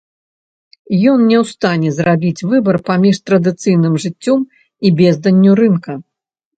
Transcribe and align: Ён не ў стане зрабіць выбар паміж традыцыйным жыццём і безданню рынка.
Ён 1.11 1.19
не 1.31 1.37
ў 1.41 1.43
стане 1.55 1.89
зрабіць 1.99 2.45
выбар 2.55 2.75
паміж 2.89 3.23
традыцыйным 3.31 3.93
жыццём 4.09 4.51
і 4.85 4.97
безданню 5.07 5.51
рынка. 5.65 5.91